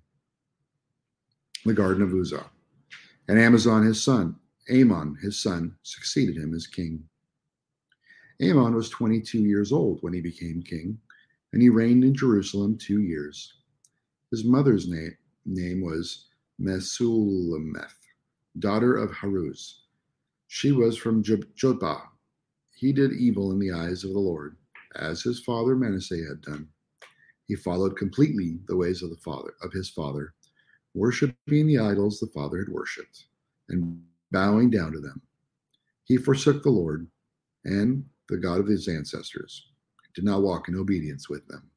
the 1.65 1.73
garden 1.73 2.03
of 2.03 2.13
Uzzah. 2.13 2.51
And 3.29 3.39
Amazon 3.39 3.85
his 3.85 4.03
son, 4.03 4.37
Amon 4.71 5.17
his 5.23 5.41
son, 5.41 5.77
succeeded 5.83 6.37
him 6.37 6.55
as 6.55 6.67
king. 6.67 7.05
Amon 8.43 8.75
was 8.75 8.91
22 8.91 9.39
years 9.39 9.73
old 9.73 9.99
when 10.03 10.13
he 10.13 10.21
became 10.21 10.63
king, 10.63 10.99
and 11.53 11.63
he 11.63 11.71
reigned 11.71 12.05
in 12.05 12.15
Jerusalem 12.15 12.77
two 12.77 13.01
years. 13.01 13.55
His 14.31 14.45
mother's 14.45 14.89
name, 14.89 15.17
name 15.47 15.83
was 15.83 16.27
Meshullemeth, 16.61 17.95
daughter 18.59 18.97
of 18.97 19.11
Haruz. 19.11 19.84
She 20.47 20.73
was 20.73 20.97
from 20.97 21.23
Jotbah. 21.23 22.03
He 22.75 22.93
did 22.93 23.13
evil 23.13 23.53
in 23.53 23.59
the 23.59 23.73
eyes 23.73 24.05
of 24.05 24.13
the 24.13 24.19
Lord, 24.19 24.57
as 24.97 25.23
his 25.23 25.41
father 25.41 25.75
Manasseh 25.75 26.25
had 26.29 26.43
done. 26.43 26.69
He 27.47 27.55
followed 27.55 27.97
completely 27.97 28.61
the 28.67 28.77
ways 28.77 29.03
of 29.03 29.11
the 29.11 29.17
father 29.17 29.55
of 29.63 29.73
his 29.73 29.91
father, 29.91 30.35
worshiping 30.95 31.67
the 31.67 31.79
idols 31.79 32.21
the 32.21 32.27
father 32.29 32.59
had 32.59 32.69
worshipped, 32.69 33.27
and 33.69 34.03
bowing 34.31 34.71
down 34.71 34.93
to 34.93 35.01
them. 35.01 35.21
He 36.05 36.17
forsook 36.17 36.63
the 36.63 36.71
Lord 36.71 37.07
and 37.65 38.05
the 38.29 38.37
God 38.37 38.61
of 38.61 38.67
his 38.67 38.89
ancestors, 38.89 39.69
did 40.15 40.25
not 40.25 40.43
walk 40.43 40.69
in 40.69 40.77
obedience 40.77 41.29
with 41.29 41.47
them. 41.49 41.71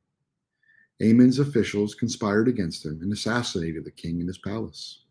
Amon's 1.02 1.40
officials 1.40 1.96
conspired 1.96 2.48
against 2.48 2.86
him 2.86 3.00
and 3.02 3.12
assassinated 3.12 3.86
the 3.86 3.92
king 3.92 4.20
in 4.20 4.28
his 4.28 4.38
palace. 4.38 5.04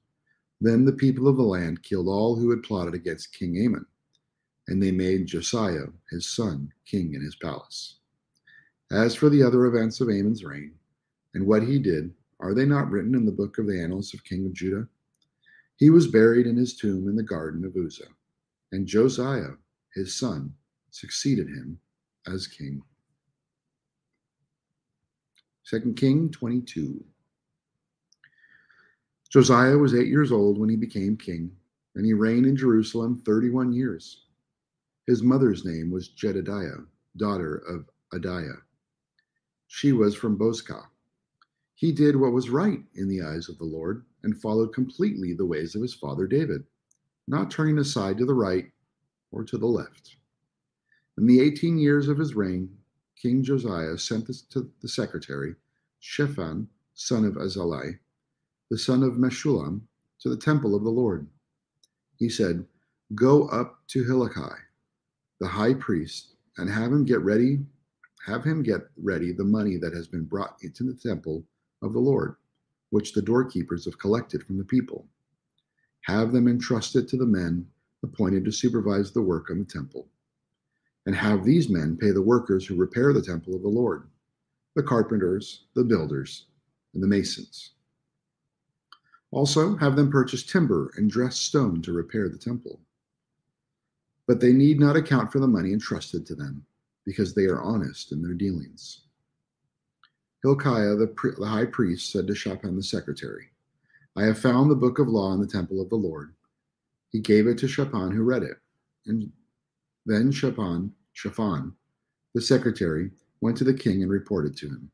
Then 0.60 0.84
the 0.84 0.92
people 0.92 1.28
of 1.28 1.36
the 1.36 1.42
land 1.42 1.82
killed 1.82 2.08
all 2.08 2.36
who 2.36 2.50
had 2.50 2.62
plotted 2.62 2.94
against 2.94 3.32
King 3.32 3.56
Amon, 3.64 3.86
and 4.68 4.82
they 4.82 4.90
made 4.90 5.26
Josiah, 5.26 5.86
his 6.10 6.26
son, 6.26 6.72
king 6.86 7.14
in 7.14 7.22
his 7.22 7.36
palace. 7.36 7.96
As 8.90 9.14
for 9.14 9.28
the 9.28 9.42
other 9.42 9.66
events 9.66 10.00
of 10.00 10.08
Amon's 10.08 10.44
reign 10.44 10.72
and 11.34 11.46
what 11.46 11.62
he 11.62 11.78
did, 11.78 12.14
are 12.40 12.54
they 12.54 12.64
not 12.64 12.90
written 12.90 13.14
in 13.14 13.26
the 13.26 13.32
book 13.32 13.58
of 13.58 13.66
the 13.66 13.80
annals 13.80 14.14
of 14.14 14.24
King 14.24 14.46
of 14.46 14.54
Judah? 14.54 14.88
He 15.76 15.90
was 15.90 16.06
buried 16.06 16.46
in 16.46 16.56
his 16.56 16.76
tomb 16.76 17.08
in 17.08 17.16
the 17.16 17.22
garden 17.22 17.64
of 17.64 17.76
Uzzah, 17.76 18.08
and 18.72 18.86
Josiah, 18.86 19.52
his 19.94 20.14
son, 20.14 20.54
succeeded 20.90 21.48
him 21.48 21.78
as 22.26 22.46
king. 22.46 22.82
2 25.68 25.94
King 25.94 26.30
22. 26.30 27.04
Josiah 29.36 29.76
was 29.76 29.94
eight 29.94 30.06
years 30.06 30.32
old 30.32 30.56
when 30.56 30.70
he 30.70 30.76
became 30.76 31.14
king, 31.14 31.54
and 31.94 32.06
he 32.06 32.14
reigned 32.14 32.46
in 32.46 32.56
Jerusalem 32.56 33.18
31 33.18 33.70
years. 33.70 34.22
His 35.06 35.22
mother's 35.22 35.62
name 35.62 35.90
was 35.90 36.08
Jedidiah, 36.08 36.86
daughter 37.18 37.56
of 37.68 37.84
Adaiah. 38.14 38.62
She 39.66 39.92
was 39.92 40.14
from 40.14 40.38
Bozkath. 40.38 40.88
He 41.74 41.92
did 41.92 42.16
what 42.16 42.32
was 42.32 42.48
right 42.48 42.82
in 42.94 43.08
the 43.08 43.20
eyes 43.20 43.50
of 43.50 43.58
the 43.58 43.64
Lord 43.64 44.06
and 44.22 44.40
followed 44.40 44.72
completely 44.72 45.34
the 45.34 45.44
ways 45.44 45.74
of 45.74 45.82
his 45.82 45.92
father 45.92 46.26
David, 46.26 46.64
not 47.28 47.50
turning 47.50 47.76
aside 47.76 48.16
to 48.16 48.24
the 48.24 48.32
right 48.32 48.72
or 49.32 49.44
to 49.44 49.58
the 49.58 49.66
left. 49.66 50.16
In 51.18 51.26
the 51.26 51.42
18 51.42 51.76
years 51.76 52.08
of 52.08 52.16
his 52.16 52.34
reign, 52.34 52.74
King 53.20 53.42
Josiah 53.42 53.98
sent 53.98 54.28
this 54.28 54.40
to 54.44 54.70
the 54.80 54.88
secretary, 54.88 55.56
Shaphan, 56.00 56.68
son 56.94 57.26
of 57.26 57.34
Azaliah, 57.34 57.98
the 58.70 58.78
son 58.78 59.02
of 59.02 59.14
Meshullam, 59.14 59.82
to 60.20 60.28
the 60.28 60.36
temple 60.36 60.74
of 60.74 60.82
the 60.82 60.90
Lord. 60.90 61.26
He 62.16 62.28
said, 62.28 62.64
Go 63.14 63.48
up 63.48 63.78
to 63.88 64.04
Hilkiah, 64.04 64.64
the 65.40 65.46
high 65.46 65.74
priest, 65.74 66.34
and 66.58 66.68
have 66.70 66.92
him 66.92 67.04
get 67.04 67.20
ready, 67.20 67.60
have 68.26 68.42
him 68.42 68.62
get 68.62 68.88
ready 68.96 69.32
the 69.32 69.44
money 69.44 69.76
that 69.76 69.92
has 69.92 70.08
been 70.08 70.24
brought 70.24 70.56
into 70.62 70.84
the 70.84 70.94
temple 70.94 71.44
of 71.82 71.92
the 71.92 72.00
Lord, 72.00 72.36
which 72.90 73.12
the 73.12 73.22
doorkeepers 73.22 73.84
have 73.84 73.98
collected 73.98 74.42
from 74.42 74.58
the 74.58 74.64
people. 74.64 75.06
Have 76.02 76.32
them 76.32 76.48
entrusted 76.48 77.08
to 77.08 77.16
the 77.16 77.26
men 77.26 77.66
appointed 78.02 78.44
to 78.44 78.52
supervise 78.52 79.12
the 79.12 79.22
work 79.22 79.50
on 79.50 79.58
the 79.58 79.64
temple 79.64 80.08
and 81.06 81.14
have 81.14 81.44
these 81.44 81.68
men 81.70 81.96
pay 81.96 82.10
the 82.10 82.20
workers 82.20 82.66
who 82.66 82.74
repair 82.74 83.12
the 83.12 83.22
temple 83.22 83.54
of 83.54 83.62
the 83.62 83.68
Lord, 83.68 84.08
the 84.74 84.82
carpenters, 84.82 85.66
the 85.74 85.84
builders, 85.84 86.46
and 86.94 87.02
the 87.02 87.06
masons. 87.06 87.72
Also, 89.36 89.76
have 89.76 89.96
them 89.96 90.10
purchase 90.10 90.42
timber 90.42 90.90
and 90.96 91.10
dress 91.10 91.36
stone 91.36 91.82
to 91.82 91.92
repair 91.92 92.26
the 92.26 92.38
temple. 92.38 92.80
But 94.26 94.40
they 94.40 94.54
need 94.54 94.80
not 94.80 94.96
account 94.96 95.30
for 95.30 95.40
the 95.40 95.46
money 95.46 95.74
entrusted 95.74 96.24
to 96.24 96.34
them, 96.34 96.64
because 97.04 97.34
they 97.34 97.44
are 97.44 97.60
honest 97.60 98.12
in 98.12 98.22
their 98.22 98.32
dealings. 98.32 99.02
Hilkiah, 100.42 100.94
the, 100.94 101.08
pri- 101.08 101.34
the 101.38 101.46
high 101.46 101.66
priest, 101.66 102.10
said 102.10 102.26
to 102.28 102.34
Shaphan 102.34 102.76
the 102.76 102.82
secretary, 102.82 103.50
I 104.16 104.24
have 104.24 104.38
found 104.38 104.70
the 104.70 104.74
book 104.74 104.98
of 104.98 105.06
law 105.06 105.34
in 105.34 105.40
the 105.42 105.46
temple 105.46 105.82
of 105.82 105.90
the 105.90 105.96
Lord. 105.96 106.32
He 107.10 107.20
gave 107.20 107.46
it 107.46 107.58
to 107.58 107.68
Shaphan, 107.68 108.12
who 108.12 108.22
read 108.22 108.42
it. 108.42 108.56
And 109.04 109.30
then 110.06 110.32
Shaphan, 110.32 110.94
Shaphan, 111.12 111.74
the 112.34 112.40
secretary, 112.40 113.10
went 113.42 113.58
to 113.58 113.64
the 113.64 113.74
king 113.74 114.02
and 114.02 114.10
reported 114.10 114.56
to 114.56 114.68
him. 114.68 114.90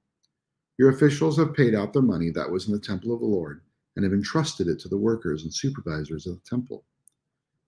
Your 0.78 0.90
officials 0.90 1.38
have 1.38 1.54
paid 1.54 1.76
out 1.76 1.92
the 1.92 2.02
money 2.02 2.30
that 2.30 2.50
was 2.50 2.66
in 2.66 2.72
the 2.72 2.80
temple 2.80 3.14
of 3.14 3.20
the 3.20 3.26
Lord 3.26 3.60
and 3.96 4.04
have 4.04 4.12
entrusted 4.12 4.68
it 4.68 4.78
to 4.80 4.88
the 4.88 4.96
workers 4.96 5.44
and 5.44 5.54
supervisors 5.54 6.26
of 6.26 6.34
the 6.34 6.48
temple. 6.48 6.84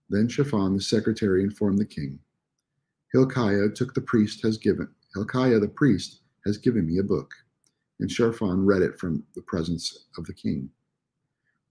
Then 0.08 0.28
Shaphan, 0.28 0.74
the 0.74 0.80
secretary, 0.80 1.42
informed 1.42 1.78
the 1.78 1.84
king. 1.84 2.18
Hilkiah 3.12 3.68
took 3.70 3.94
the 3.94 4.00
priest 4.00 4.42
has 4.42 4.58
given 4.58 4.88
Hilkiah 5.14 5.60
the 5.60 5.68
priest 5.68 6.20
has 6.44 6.58
given 6.58 6.86
me 6.86 6.98
a 6.98 7.02
book. 7.02 7.32
And 8.00 8.10
Shaphan 8.10 8.64
read 8.64 8.82
it 8.82 8.98
from 8.98 9.22
the 9.34 9.42
presence 9.42 10.06
of 10.18 10.24
the 10.26 10.34
king. 10.34 10.68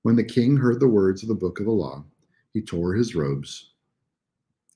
When 0.04 0.16
the 0.16 0.24
king 0.24 0.56
heard 0.58 0.80
the 0.80 0.88
words 0.88 1.22
of 1.22 1.30
the 1.30 1.36
book 1.36 1.60
of 1.60 1.66
the 1.66 1.72
law, 1.72 2.06
he 2.54 2.62
tore 2.62 2.94
his 2.94 3.16
robes 3.16 3.74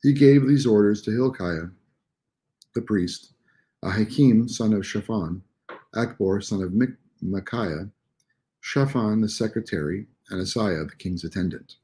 he 0.03 0.13
gave 0.13 0.47
these 0.47 0.65
orders 0.65 1.01
to 1.03 1.11
Hilkiah, 1.11 1.67
the 2.75 2.81
priest, 2.81 3.33
Ahikam, 3.83 4.49
son 4.49 4.73
of 4.73 4.85
Shaphan, 4.85 5.41
Akbor 5.95 6.43
son 6.43 6.61
of 6.61 6.73
Micaiah, 7.21 7.89
Shaphan, 8.67 9.21
the 9.21 9.29
secretary, 9.29 10.07
and 10.29 10.41
Asaiah, 10.41 10.89
the 10.89 10.95
king's 10.97 11.23
attendant. 11.23 11.77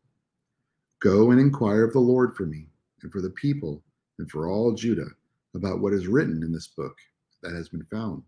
Go 1.00 1.32
and 1.32 1.40
inquire 1.40 1.86
of 1.86 1.94
the 1.94 2.00
Lord 2.00 2.36
for 2.36 2.46
me, 2.46 2.68
and 3.02 3.10
for 3.10 3.22
the 3.22 3.30
people, 3.30 3.82
and 4.20 4.30
for 4.30 4.50
all 4.50 4.74
Judah, 4.74 5.08
about 5.56 5.80
what 5.80 5.94
is 5.94 6.08
written 6.08 6.44
in 6.44 6.52
this 6.52 6.68
book 6.68 6.98
that 7.42 7.54
has 7.54 7.70
been 7.70 7.86
found. 7.86 8.24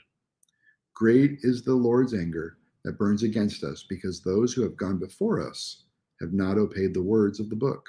Great 0.94 1.40
is 1.42 1.64
the 1.64 1.74
Lord's 1.74 2.14
anger 2.14 2.58
that 2.86 2.98
burns 2.98 3.24
against 3.24 3.66
us, 3.66 3.86
because 3.90 4.22
those 4.22 4.54
who 4.54 4.62
have 4.62 4.78
gone 4.78 5.00
before 5.00 5.46
us 5.46 5.84
have 6.22 6.32
not 6.32 6.58
obeyed 6.58 6.94
the 6.94 7.02
words 7.02 7.42
of 7.42 7.50
the 7.50 7.58
book. 7.58 7.86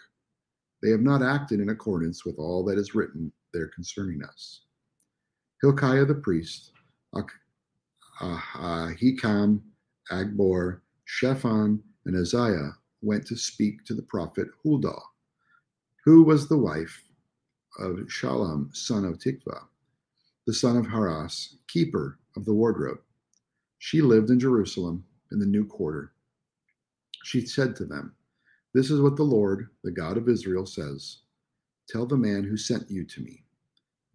They 0.82 0.90
have 0.90 1.00
not 1.00 1.22
acted 1.22 1.60
in 1.60 1.68
accordance 1.68 2.24
with 2.24 2.40
all 2.40 2.64
that 2.64 2.76
is 2.76 2.92
written 2.92 3.30
there 3.54 3.68
concerning 3.68 4.20
us. 4.24 4.62
Hilkiah 5.62 6.06
the 6.06 6.16
priest, 6.16 6.72
Ahikam, 8.20 9.60
Akbor, 10.10 10.82
Shaphan, 11.04 11.82
and 12.04 12.16
Isaiah 12.16 12.72
went 13.02 13.26
to 13.28 13.36
speak 13.36 13.84
to 13.84 13.94
the 13.94 14.02
prophet 14.02 14.48
Huldah, 14.62 15.00
who 16.04 16.22
was 16.22 16.48
the 16.48 16.58
wife 16.58 17.04
of 17.78 17.96
Shallum, 18.08 18.74
son 18.74 19.04
of 19.04 19.18
Tikvah, 19.18 19.64
the 20.46 20.54
son 20.54 20.76
of 20.76 20.86
Harhas, 20.86 21.56
keeper 21.68 22.18
of 22.36 22.44
the 22.44 22.54
wardrobe. 22.54 23.00
She 23.78 24.00
lived 24.00 24.30
in 24.30 24.40
Jerusalem 24.40 25.04
in 25.32 25.38
the 25.38 25.46
new 25.46 25.66
quarter. 25.66 26.12
She 27.24 27.44
said 27.46 27.76
to 27.76 27.84
them, 27.84 28.14
this 28.76 28.90
is 28.90 29.00
what 29.00 29.16
the 29.16 29.22
Lord, 29.22 29.70
the 29.84 29.90
God 29.90 30.18
of 30.18 30.28
Israel, 30.28 30.66
says 30.66 31.20
Tell 31.88 32.04
the 32.04 32.18
man 32.18 32.44
who 32.44 32.58
sent 32.58 32.90
you 32.90 33.06
to 33.06 33.22
me. 33.22 33.42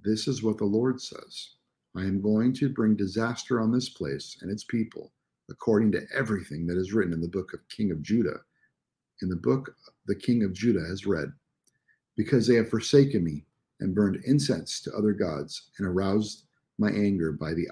This 0.03 0.27
is 0.27 0.43
what 0.43 0.59
the 0.59 0.65
Lord 0.65 1.01
says 1.01 1.55
I 1.95 2.01
am 2.01 2.21
going 2.21 2.53
to 2.53 2.69
bring 2.69 2.95
disaster 2.95 3.59
on 3.59 3.71
this 3.71 3.89
place 3.89 4.37
and 4.39 4.51
its 4.51 4.63
people, 4.63 5.13
according 5.51 5.91
to 5.91 6.07
everything 6.15 6.65
that 6.67 6.77
is 6.77 6.93
written 6.93 7.13
in 7.13 7.21
the 7.21 7.27
book 7.27 7.53
of 7.53 7.67
King 7.69 7.91
of 7.91 8.01
Judah, 8.01 8.39
in 9.21 9.29
the 9.29 9.35
book 9.35 9.75
the 10.07 10.15
King 10.15 10.43
of 10.43 10.53
Judah 10.53 10.83
has 10.87 11.05
read, 11.05 11.31
because 12.17 12.47
they 12.47 12.55
have 12.55 12.69
forsaken 12.69 13.23
me 13.23 13.45
and 13.81 13.93
burned 13.93 14.23
incense 14.25 14.81
to 14.81 14.93
other 14.93 15.11
gods 15.11 15.69
and 15.77 15.87
aroused 15.87 16.45
my 16.79 16.89
anger 16.89 17.31
by 17.31 17.53
the 17.53 17.67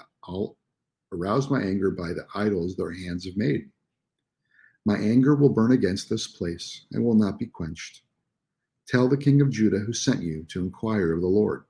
aroused 1.11 1.49
my 1.49 1.61
anger 1.61 1.89
by 1.89 2.09
the 2.09 2.27
idols 2.35 2.75
their 2.75 2.91
hands 2.91 3.25
have 3.25 3.35
made. 3.35 3.69
My 4.85 4.97
anger 4.97 5.35
will 5.35 5.49
burn 5.49 5.71
against 5.71 6.09
this 6.09 6.27
place 6.27 6.85
and 6.91 7.03
will 7.03 7.15
not 7.15 7.39
be 7.39 7.47
quenched. 7.47 8.03
Tell 8.87 9.07
the 9.07 9.17
king 9.17 9.41
of 9.41 9.49
Judah 9.49 9.79
who 9.79 9.93
sent 9.93 10.21
you 10.21 10.45
to 10.49 10.59
inquire 10.59 11.13
of 11.13 11.21
the 11.21 11.27
Lord. 11.27 11.65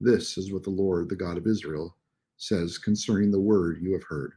This 0.00 0.36
is 0.36 0.52
what 0.52 0.62
the 0.62 0.70
Lord, 0.70 1.08
the 1.08 1.16
God 1.16 1.38
of 1.38 1.46
Israel, 1.46 1.96
says 2.36 2.78
concerning 2.78 3.30
the 3.30 3.40
word 3.40 3.78
you 3.80 3.92
have 3.92 4.04
heard. 4.04 4.34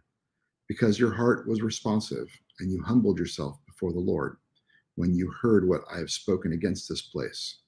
Because 0.70 1.00
your 1.00 1.14
heart 1.14 1.50
was 1.50 1.62
responsive 1.64 2.30
and 2.60 2.72
you 2.72 2.82
humbled 2.84 3.20
yourself 3.20 3.60
before 3.68 3.94
the 3.94 4.00
Lord 4.00 4.38
when 4.96 5.16
you 5.16 5.32
heard 5.42 5.68
what 5.68 5.82
I 5.94 6.00
have 6.00 6.12
spoken 6.12 6.54
against 6.54 6.90
this 6.90 7.02
place 7.02 7.60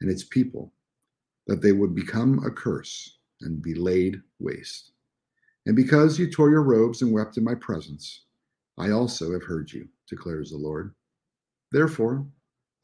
and 0.00 0.10
its 0.10 0.24
people, 0.24 0.72
that 1.48 1.62
they 1.62 1.72
would 1.72 1.94
become 1.94 2.44
a 2.46 2.50
curse 2.50 3.18
and 3.42 3.62
be 3.62 3.74
laid 3.74 4.22
waste. 4.40 4.92
And 5.66 5.76
because 5.76 6.18
you 6.18 6.30
tore 6.30 6.50
your 6.50 6.62
robes 6.64 7.02
and 7.02 7.12
wept 7.12 7.36
in 7.38 7.44
my 7.44 7.54
presence, 7.56 8.22
I 8.78 8.90
also 8.90 9.32
have 9.32 9.44
heard 9.44 9.72
you 9.72 9.88
declares 10.08 10.50
the 10.50 10.58
Lord. 10.58 10.94
Therefore, 11.72 12.26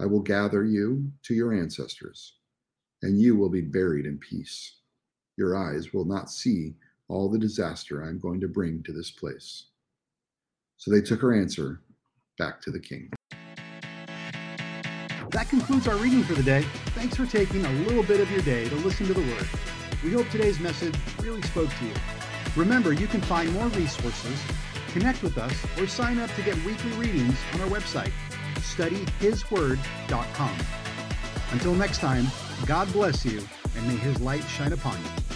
I 0.00 0.06
will 0.06 0.20
gather 0.20 0.64
you 0.64 1.12
to 1.24 1.34
your 1.34 1.54
ancestors, 1.54 2.34
and 3.02 3.20
you 3.20 3.36
will 3.36 3.50
be 3.50 3.62
buried 3.62 4.06
in 4.06 4.18
peace. 4.18 4.76
your 5.36 5.56
eyes 5.56 5.92
will 5.92 6.04
not 6.04 6.30
see 6.30 6.74
all 7.12 7.28
the 7.28 7.38
disaster 7.38 8.02
I 8.02 8.08
am 8.08 8.18
going 8.18 8.40
to 8.40 8.48
bring 8.48 8.82
to 8.84 8.92
this 8.92 9.10
place. 9.10 9.66
So 10.78 10.90
they 10.90 11.02
took 11.02 11.20
her 11.20 11.34
answer 11.34 11.82
back 12.38 12.62
to 12.62 12.70
the 12.70 12.80
king. 12.80 13.10
That 15.30 15.48
concludes 15.48 15.88
our 15.88 15.96
reading 15.96 16.24
for 16.24 16.34
the 16.34 16.42
day. 16.42 16.62
Thanks 16.94 17.16
for 17.16 17.26
taking 17.26 17.64
a 17.64 17.72
little 17.84 18.02
bit 18.02 18.20
of 18.20 18.30
your 18.30 18.42
day 18.42 18.68
to 18.68 18.74
listen 18.76 19.06
to 19.06 19.14
the 19.14 19.20
Word. 19.20 19.48
We 20.02 20.12
hope 20.12 20.28
today's 20.30 20.58
message 20.58 20.94
really 21.20 21.42
spoke 21.42 21.70
to 21.70 21.84
you. 21.84 21.94
Remember, 22.56 22.92
you 22.92 23.06
can 23.06 23.20
find 23.22 23.52
more 23.52 23.68
resources, 23.68 24.42
connect 24.88 25.22
with 25.22 25.38
us, 25.38 25.54
or 25.78 25.86
sign 25.86 26.18
up 26.18 26.34
to 26.34 26.42
get 26.42 26.56
weekly 26.64 26.90
readings 26.92 27.38
on 27.54 27.60
our 27.60 27.68
website, 27.68 28.12
studyhisword.com. 28.56 30.56
Until 31.52 31.74
next 31.74 31.98
time, 31.98 32.26
God 32.66 32.92
bless 32.92 33.24
you, 33.24 33.46
and 33.76 33.86
may 33.86 33.96
His 33.96 34.20
light 34.20 34.42
shine 34.44 34.72
upon 34.72 34.98
you. 34.98 35.31